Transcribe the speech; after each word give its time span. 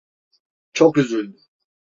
Çok 0.73 0.97
üzüldü. 0.97 1.37